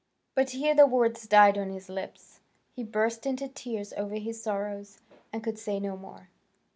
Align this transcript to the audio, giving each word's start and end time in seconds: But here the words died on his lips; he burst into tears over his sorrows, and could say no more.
But 0.33 0.49
here 0.49 0.73
the 0.73 0.87
words 0.87 1.27
died 1.27 1.59
on 1.59 1.69
his 1.69 1.87
lips; 1.87 2.39
he 2.73 2.83
burst 2.83 3.27
into 3.27 3.47
tears 3.47 3.93
over 3.93 4.15
his 4.15 4.41
sorrows, 4.41 4.97
and 5.31 5.43
could 5.43 5.59
say 5.59 5.79
no 5.79 5.95
more. 5.95 6.29